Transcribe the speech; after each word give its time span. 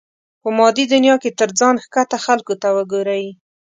په 0.41 0.49
مادي 0.57 0.85
دنيا 0.93 1.15
کې 1.23 1.29
تر 1.39 1.49
ځان 1.59 1.75
ښکته 1.83 2.17
خلکو 2.25 2.53
ته 2.61 2.67
وګورئ. 2.77 3.25